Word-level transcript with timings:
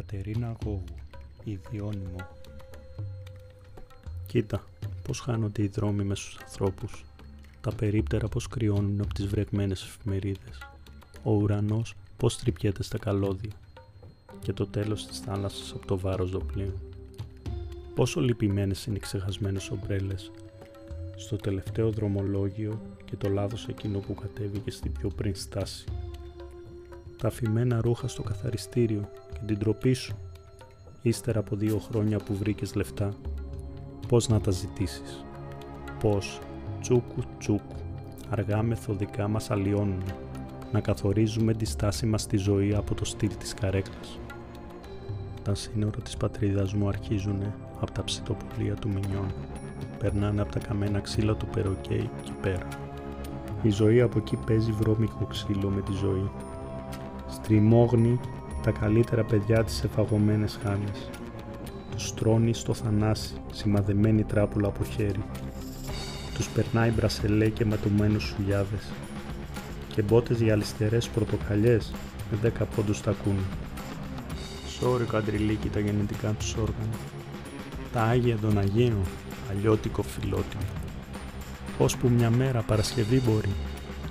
Κατερίνα 0.00 0.56
Γόγου, 0.64 0.84
ιδιώνυμο. 1.44 2.28
Κοίτα, 4.26 4.64
πώς 5.02 5.20
χάνονται 5.20 5.62
οι 5.62 5.66
δρόμοι 5.66 6.02
μέσα 6.02 6.22
στους 6.22 6.38
ανθρώπους. 6.42 7.04
Τα 7.60 7.72
περίπτερα 7.74 8.28
πώς 8.28 8.48
κρυώνουν 8.48 9.00
από 9.00 9.14
τις 9.14 9.26
βρεγμένες 9.26 9.82
εφημερίδες. 9.82 10.58
Ο 11.22 11.32
ουρανός 11.32 11.94
πώς 12.16 12.38
τρυπιέται 12.38 12.82
στα 12.82 12.98
καλώδια. 12.98 13.50
Και 14.42 14.52
το 14.52 14.66
τέλος 14.66 15.06
της 15.06 15.18
θάλασσας 15.18 15.72
από 15.72 15.86
το 15.86 15.98
βάρος 15.98 16.30
δοπλίων. 16.30 16.80
Πόσο 17.94 18.20
λυπημένες 18.20 18.86
είναι 18.86 18.96
οι 18.96 19.00
ξεχασμένες 19.00 19.70
ομπρέλες. 19.70 20.30
Στο 21.16 21.36
τελευταίο 21.36 21.90
δρομολόγιο 21.90 22.80
και 23.04 23.16
το 23.16 23.28
λάθος 23.28 23.68
εκείνο 23.68 23.98
που 23.98 24.14
κατέβηκε 24.14 24.70
στην 24.70 24.92
πιο 24.92 25.08
πριν 25.08 25.34
στάση. 25.34 25.84
Τα 27.20 27.28
αφημένα 27.28 27.80
ρούχα 27.80 28.08
στο 28.08 28.22
καθαριστήριο 28.22 29.10
και 29.32 29.38
την 29.46 29.58
τροπή 29.58 29.92
σου. 29.92 30.16
Ύστερα 31.02 31.38
από 31.38 31.56
δύο 31.56 31.78
χρόνια 31.78 32.18
που 32.18 32.34
βρήκες 32.34 32.74
λεφτά, 32.74 33.14
πώς 34.08 34.28
να 34.28 34.40
τα 34.40 34.50
ζητήσεις; 34.50 35.24
Πώς, 36.00 36.40
τσούκου 36.80 37.22
τσούκου, 37.38 37.74
αργά 38.30 38.62
μεθοδικά 38.62 39.28
μας 39.28 39.50
αλλοιώνουν, 39.50 40.02
να 40.72 40.80
καθορίζουμε 40.80 41.54
τη 41.54 41.64
στάση 41.64 42.06
μας 42.06 42.22
στη 42.22 42.36
ζωή 42.36 42.74
από 42.74 42.94
το 42.94 43.04
στυλ 43.04 43.36
της 43.38 43.54
καρέκλας. 43.54 44.18
Τα 45.42 45.54
σύνορα 45.54 46.00
της 46.00 46.16
πατρίδας 46.16 46.74
μου 46.74 46.88
αρχίζουν 46.88 47.42
από 47.80 47.92
τα 47.92 48.04
ψητοπολία 48.04 48.74
του 48.74 48.88
Μινιών, 48.88 49.32
περνάνε 49.98 50.40
από 50.40 50.52
τα 50.52 50.58
καμένα 50.58 51.00
ξύλα 51.00 51.34
του 51.34 51.46
Περοκέι 51.46 52.10
και 52.22 52.32
πέρα. 52.40 52.68
Η 53.62 53.70
ζωή 53.70 54.00
από 54.00 54.18
εκεί 54.18 54.36
παίζει 54.36 54.72
βρώμικο 54.72 55.24
ξύλο 55.24 55.68
με 55.68 55.80
τη 55.80 55.92
ζωή. 55.92 56.30
Στριμώγνει 57.50 58.20
τα 58.62 58.70
καλύτερα 58.70 59.24
παιδιά 59.24 59.64
της 59.64 59.74
σε 59.74 59.88
φαγωμένες 59.88 60.58
χάνες. 60.62 61.10
Τους 61.90 62.14
τρώνει 62.14 62.54
στο 62.54 62.74
θανάσι, 62.74 63.34
σημαδεμένη 63.52 64.24
τράπουλα 64.24 64.68
από 64.68 64.84
χέρι. 64.84 65.24
Τους 66.34 66.48
περνάει 66.48 66.90
μπρασελέ 66.90 67.48
και 67.48 67.64
ματωμένους 67.64 68.22
σουλιάδες. 68.22 68.92
Και 69.94 70.02
μπότες 70.02 70.40
για 70.40 70.52
αλυστερές 70.52 71.08
πορτοκαλιές 71.08 71.92
με 72.30 72.38
δέκα 72.42 72.64
πόντους 72.64 73.00
τα 73.00 73.14
κούνε. 73.24 73.44
Σόρικο 74.68 75.16
αντριλίκι 75.16 75.68
τα 75.68 75.80
γενετικά 75.80 76.28
τους 76.30 76.54
όργανα. 76.54 76.96
Τα 77.92 78.02
Άγια 78.02 78.36
των 78.36 78.58
Αγίων, 78.58 79.04
αλλιώτικο 79.50 80.02
φιλότιμο. 80.02 80.62
Ώσπου 81.78 82.08
μια 82.08 82.30
μέρα 82.30 82.62
Παρασκευή 82.62 83.20
μπορεί, 83.20 83.54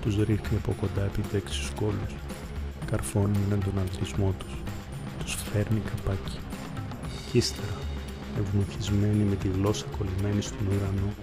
τους 0.01 0.15
ρίχνει 0.15 0.57
από 0.57 0.75
κοντά 0.79 1.03
επί 1.03 1.21
δέξιους 1.31 1.71
κόλους 1.75 2.13
καρφώνει 2.91 3.39
με 3.49 3.57
τον 3.57 3.79
ανθισμό 3.79 4.33
τους. 4.39 4.53
Τους 5.23 5.33
φέρνει 5.33 5.79
καπάκι. 5.79 6.39
Κι 7.31 7.37
ύστερα, 7.37 7.77
ευνοχισμένοι 8.39 9.23
με 9.23 9.35
τη 9.35 9.47
γλώσσα 9.47 9.85
κολλημένη 9.97 10.41
στον 10.41 10.67
ουρανό, 10.67 11.13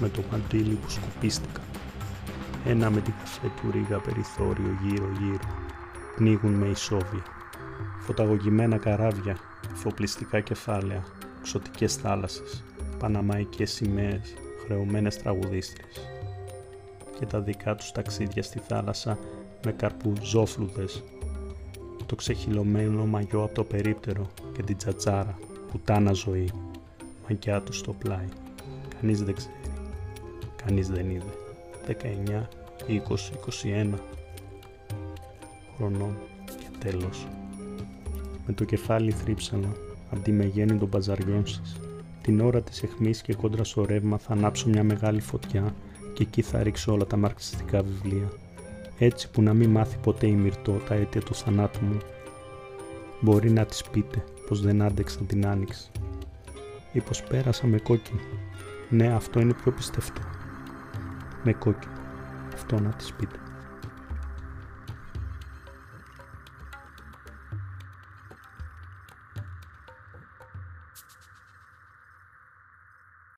με 0.00 0.08
το 0.08 0.22
μαντίλι 0.30 0.74
που 0.74 0.90
σκουπίστηκα, 0.90 1.60
ένα 2.66 2.90
με 2.90 3.00
τη 3.00 3.10
καφέ 3.10 3.46
του 3.46 3.70
ρίγα 3.70 3.98
περιθώριο 3.98 4.78
γύρω-γύρω, 4.82 5.48
πνίγουν 6.16 6.52
με 6.52 6.66
ισόβια. 6.66 7.22
Φωταγωγημένα 8.00 8.76
καράβια, 8.76 9.36
φοπλιστικά 9.74 10.40
κεφάλαια, 10.40 11.04
ξωτικές 11.42 11.94
θάλασσες, 11.94 12.64
παναμαϊκές 12.98 13.72
σημαίες, 13.72 14.34
χρεωμένες 14.64 15.16
τραγουδίστρες. 15.16 16.08
Και 17.18 17.26
τα 17.26 17.40
δικά 17.40 17.74
τους 17.74 17.92
ταξίδια 17.92 18.42
στη 18.42 18.58
θάλασσα 18.58 19.18
με 19.64 19.72
καρπουζόφλουδες, 19.72 21.02
το 22.06 22.14
ξεχυλωμένο 22.14 23.06
μαγιό 23.06 23.42
από 23.42 23.54
το 23.54 23.64
περίπτερο 23.64 24.26
και 24.52 24.62
την 24.62 24.76
τσατσάρα, 24.76 25.38
πουτάνα 25.70 26.12
ζωή, 26.12 26.50
μαγιά 27.28 27.60
του 27.60 27.72
στο 27.72 27.92
πλάι. 27.92 28.28
Κανείς 29.00 29.22
δεν 29.22 29.34
ξέρει, 29.34 29.54
κανείς 30.64 30.88
δεν 30.88 31.10
είδε. 31.10 31.32
19, 31.86 32.48
20, 32.88 33.32
21 33.62 33.98
χρονών 35.76 36.16
και 36.46 36.88
τέλος. 36.88 37.26
Με 38.46 38.52
το 38.52 38.64
κεφάλι 38.64 39.10
θρύψανα 39.10 39.68
από 40.10 40.20
τη 40.20 40.32
μεγένη 40.32 40.78
των 40.78 40.88
παζαριών 40.88 41.46
σας. 41.46 41.76
Την 42.22 42.40
ώρα 42.40 42.62
της 42.62 42.82
εχμής 42.82 43.22
και 43.22 43.34
κόντρα 43.34 43.64
στο 43.64 43.84
ρεύμα 43.84 44.18
θα 44.18 44.32
ανάψω 44.32 44.68
μια 44.68 44.84
μεγάλη 44.84 45.20
φωτιά 45.20 45.74
και 46.14 46.22
εκεί 46.22 46.42
θα 46.42 46.62
ρίξω 46.62 46.92
όλα 46.92 47.06
τα 47.06 47.16
μαρξιστικά 47.16 47.82
βιβλία 47.82 48.32
έτσι 48.98 49.30
που 49.30 49.42
να 49.42 49.54
μην 49.54 49.70
μάθει 49.70 49.96
ποτέ 50.02 50.26
η 50.26 50.32
Μυρτώ 50.34 50.72
τα 50.72 50.94
αίτια 50.94 51.20
του 51.20 51.34
θανάτου 51.34 51.84
μου. 51.84 51.98
Μπορεί 53.20 53.50
να 53.50 53.64
της 53.64 53.82
πείτε 53.84 54.24
πως 54.48 54.60
δεν 54.60 54.82
άντεξα 54.82 55.20
την 55.26 55.46
άνοιξη 55.46 55.90
ή 56.92 57.00
πως 57.00 57.22
πέρασα 57.22 57.66
με 57.66 57.78
κόκκινο. 57.78 58.20
Ναι, 58.88 59.12
αυτό 59.12 59.40
είναι 59.40 59.54
πιο 59.54 59.72
πιστευτό. 59.72 60.20
Με 61.42 61.52
κόκκινο. 61.52 61.92
Αυτό 62.54 62.80
να 62.80 62.90
της 62.90 63.12
πείτε. 63.12 63.36